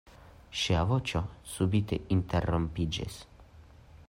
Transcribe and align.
Ŝia 0.61 0.79
voĉo 0.91 1.21
subite 1.51 2.01
interrompiĝis. 2.17 3.23